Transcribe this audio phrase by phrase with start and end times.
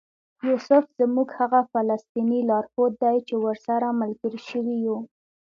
[0.47, 4.97] یوسف زموږ هغه فلسطینی لارښود دی چې ورسره ملګري شوي یو.